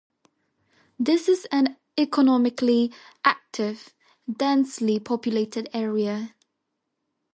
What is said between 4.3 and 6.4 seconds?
densely populated area.